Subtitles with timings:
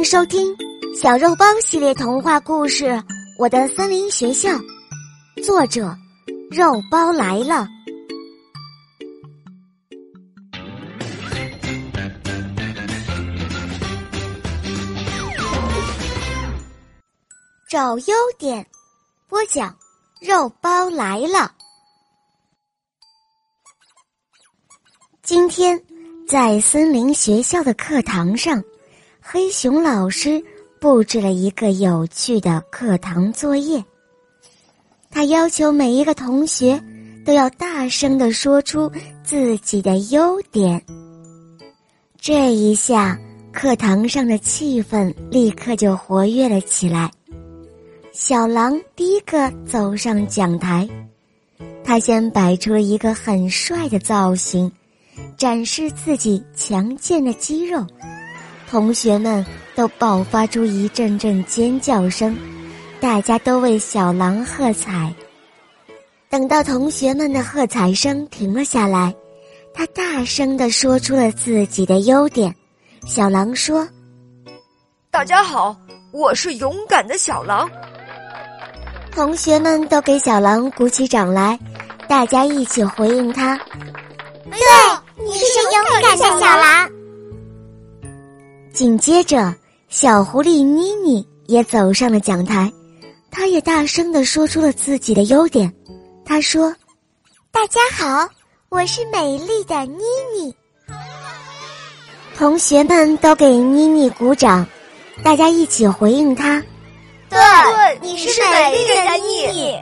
[0.00, 0.56] 迎收听
[0.98, 2.86] 《小肉包系列童话故事》。
[3.38, 4.48] 我的森林学校，
[5.44, 5.94] 作者：
[6.50, 7.68] 肉包来了。
[17.68, 18.66] 找优点，
[19.28, 19.76] 播讲：
[20.22, 21.52] 肉包来了。
[25.22, 25.78] 今天
[26.26, 28.64] 在森林学校的课堂上。
[29.32, 30.42] 黑熊老师
[30.80, 33.80] 布置了一个有趣的课堂作业。
[35.08, 36.82] 他要求每一个同学
[37.24, 38.90] 都要大声的说出
[39.22, 40.84] 自己的优点。
[42.20, 43.16] 这一下，
[43.52, 47.08] 课堂上的气氛立刻就活跃了起来。
[48.10, 50.88] 小狼第一个走上讲台，
[51.84, 54.72] 他先摆出了一个很帅的造型，
[55.36, 57.86] 展示自己强健的肌肉。
[58.70, 62.38] 同学们都爆发出一阵阵尖叫声，
[63.00, 65.12] 大家都为小狼喝彩。
[66.28, 69.12] 等到同学们的喝彩声停了下来，
[69.74, 72.54] 他大声地说出了自己的优点。
[73.04, 73.88] 小狼说
[75.10, 75.76] ：“大家好，
[76.12, 77.68] 我是勇敢的小狼。”
[79.10, 81.58] 同学们都给小狼鼓起掌来，
[82.06, 83.58] 大家一起回应他
[84.48, 86.88] ：“对，你是勇敢的小狼。”
[88.80, 89.54] 紧接着，
[89.90, 92.72] 小狐狸妮妮也走上了讲台，
[93.30, 95.70] 她也大声的说出了自己的优点。
[96.24, 96.74] 她说
[97.52, 98.26] ：“大家好，
[98.70, 99.98] 我是美丽的妮
[100.34, 100.56] 妮。”
[102.34, 104.66] 同学们都给妮妮鼓掌，
[105.22, 106.64] 大家一起回应她
[107.28, 107.38] ：“对，
[108.00, 109.78] 你是美丽的妮妮。”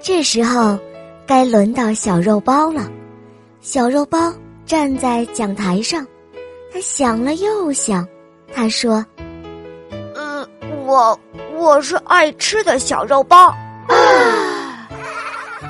[0.00, 0.78] 这时候，
[1.26, 2.88] 该轮到小肉包了。
[3.60, 4.32] 小肉包
[4.64, 6.06] 站在讲台上。
[6.72, 8.06] 他想了又想，
[8.54, 9.04] 他说
[10.14, 10.48] ：“嗯，
[10.86, 11.18] 我
[11.56, 13.54] 我是爱吃的小肉包。”
[13.88, 14.88] 啊！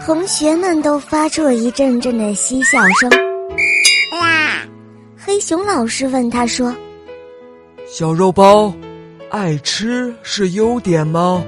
[0.05, 3.11] 同学们都发出了一阵阵的嬉笑声。
[4.21, 4.61] 哇！
[5.17, 6.75] 黑熊老师问他说
[7.87, 8.73] ：“小肉包，
[9.31, 11.43] 爱吃是优点吗？”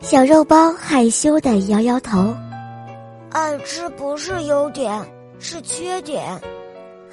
[0.00, 2.32] 小肉包害羞的摇摇头
[3.30, 5.00] ：“爱吃不是优点，
[5.38, 6.22] 是缺点。”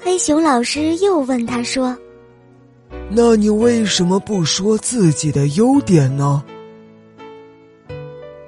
[0.04, 1.96] 黑熊老师又问他说
[3.10, 6.44] ：“那你为什么不说自己的优点呢？”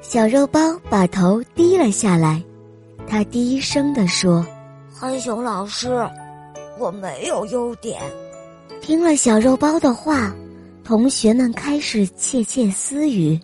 [0.03, 2.43] 小肉包把头低了下来，
[3.09, 4.47] 他低声地说
[4.93, 6.07] ：“黑熊老师，
[6.79, 8.03] 我没有优点。”
[8.83, 10.35] 听了小肉包的话，
[10.85, 13.41] 同学们开始窃窃私语。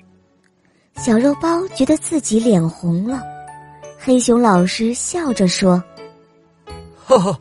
[0.99, 3.23] 小肉包觉得自己脸红了，
[3.99, 5.83] 黑熊老师笑着说
[7.07, 7.39] ：“哈哈。”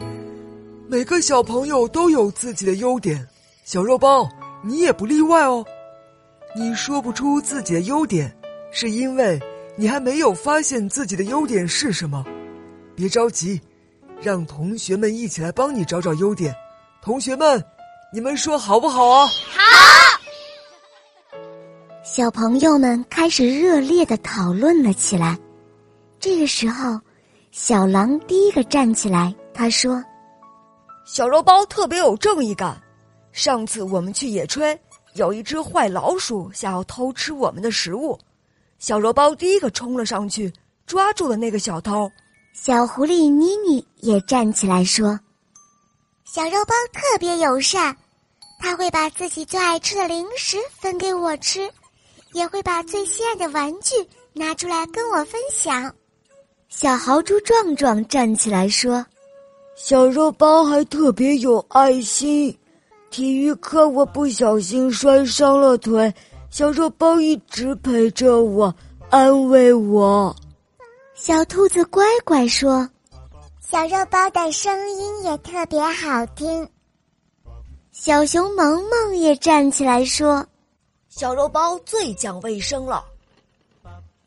[0.92, 3.26] 每个小朋友都有自己的优点，
[3.64, 4.28] 小肉包，
[4.62, 5.66] 你也不例外哦。
[6.54, 8.30] 你说不出自己的优点，
[8.74, 9.40] 是因为
[9.78, 12.26] 你还没有发现自己的优点是什么。
[12.94, 13.62] 别着急，
[14.20, 16.54] 让同学们一起来帮你找找优点。
[17.02, 17.64] 同学们，
[18.12, 19.28] 你们说好不好啊？
[19.28, 19.64] 好。
[22.04, 25.40] 小朋友们开始热烈的讨论了起来。
[26.20, 27.00] 这个时候，
[27.54, 30.04] 小狼第一个站起来，他说。
[31.14, 32.82] 小肉包特别有正义感。
[33.34, 34.80] 上次我们去野炊，
[35.16, 38.18] 有一只坏老鼠想要偷吃我们的食物，
[38.80, 40.54] 小肉包第一个冲了上去，
[40.86, 42.10] 抓住了那个小偷。
[42.54, 45.20] 小狐狸妮妮也站起来说
[46.24, 47.94] ：“小肉包特别友善，
[48.58, 51.70] 他会把自己最爱吃的零食分给我吃，
[52.32, 53.96] 也会把最心爱的玩具
[54.32, 55.94] 拿出来跟我分享。”
[56.70, 59.06] 小豪猪壮壮站起来说。
[59.84, 62.56] 小肉包还特别有爱心，
[63.10, 66.14] 体育课我不小心摔伤了腿，
[66.52, 68.74] 小肉包一直陪着我，
[69.10, 70.34] 安慰我。
[71.16, 72.88] 小兔子乖乖说
[73.60, 76.70] ：“小肉包的声音也特别好听。”
[77.92, 80.46] 小熊萌萌也站起来说
[81.10, 83.04] ：“小肉包最讲卫生了。”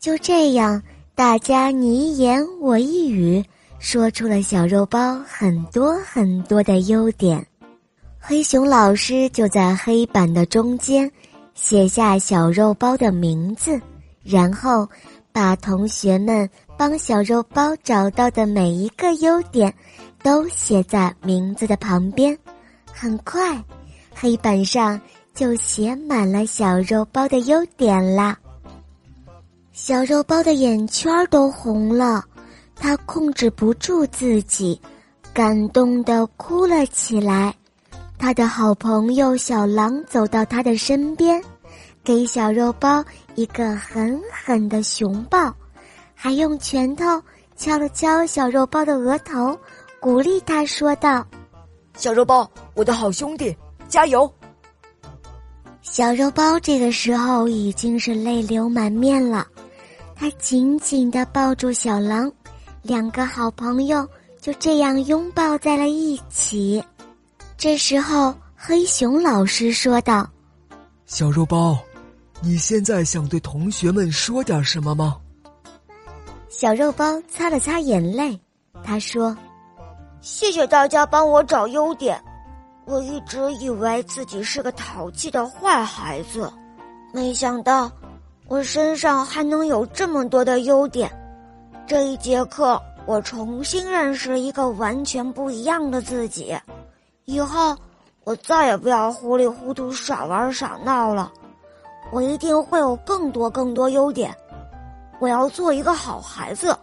[0.00, 0.82] 就这样，
[1.14, 3.42] 大家你一言我一语。
[3.78, 7.46] 说出了小肉包很多很多的优点，
[8.18, 11.10] 黑熊老师就在黑板的中间
[11.54, 13.80] 写下小肉包的名字，
[14.22, 14.88] 然后
[15.32, 16.48] 把同学们
[16.78, 19.72] 帮小肉包找到的每一个优点
[20.22, 22.36] 都写在名字的旁边。
[22.90, 23.62] 很快，
[24.14, 24.98] 黑板上
[25.34, 28.38] 就写满了小肉包的优点啦。
[29.72, 32.24] 小肉包的眼圈都红了。
[32.76, 34.80] 他控制不住自己，
[35.32, 37.54] 感动的哭了起来。
[38.18, 41.42] 他的好朋友小狼走到他的身边，
[42.02, 43.04] 给小肉包
[43.34, 45.52] 一个狠狠的熊抱，
[46.14, 47.04] 还用拳头
[47.56, 49.58] 敲了敲小肉包的额头，
[50.00, 51.26] 鼓励他说道
[51.96, 53.54] ：“小肉包，我的好兄弟，
[53.88, 54.30] 加油！”
[55.82, 59.46] 小肉包这个时候已经是泪流满面了，
[60.16, 62.32] 他紧紧的抱住小狼，
[62.84, 64.06] 两个好朋友
[64.38, 66.84] 就这样拥抱在了一起。
[67.56, 70.28] 这时候，黑熊老师说道
[71.06, 71.78] ：“小肉包，
[72.42, 75.16] 你现在想对同学们说点什么吗？”
[76.50, 78.38] 小肉包擦了擦眼泪，
[78.82, 79.34] 他说
[80.20, 82.22] ：“谢谢大家帮我找优点。”
[82.84, 86.52] 我一直以为自己是个淘气的坏孩子，
[87.14, 87.90] 没想到
[88.46, 91.10] 我身上还能有这么多的优点。
[91.86, 96.56] 这一节课，我重新认识了一个完全不一样的自己。
[97.26, 97.76] 以后，
[98.24, 101.30] 我再也不要糊里糊涂耍玩耍闹了。
[102.10, 104.34] 我一定会有更多更多优点。
[105.18, 106.74] 我要做一个好孩子，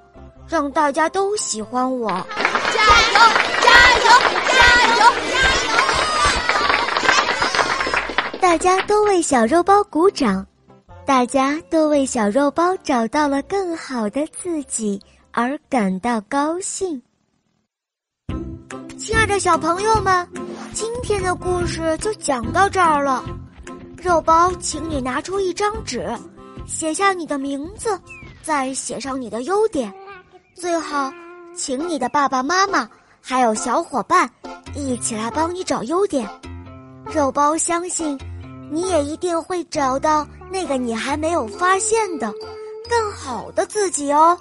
[0.48, 2.10] 让大家都喜欢我。
[2.10, 3.20] 加油！
[3.62, 4.06] 加油！
[4.48, 4.54] 加
[5.00, 5.02] 油！
[5.32, 5.36] 加
[8.34, 8.40] 油！
[8.40, 10.46] 大家都为小肉包鼓掌，
[11.12, 14.98] 大家都为小肉包找到了更好的自己
[15.32, 17.02] 而感到高兴。
[18.98, 20.26] 亲爱的小朋友们，
[20.74, 23.26] 今天的故事就讲到这儿了。
[24.02, 26.10] 肉包，请你拿出一张纸，
[26.66, 28.00] 写下你的名字，
[28.42, 29.94] 再写上你的优点，
[30.56, 31.12] 最好
[31.54, 34.32] 请你的爸爸妈妈还有小伙伴
[34.74, 36.26] 一起来帮你找优点。
[37.14, 38.18] 肉包相信。
[38.72, 42.34] 你也一定会找到那个你还没有发现的
[42.90, 44.40] 更好的自己哦。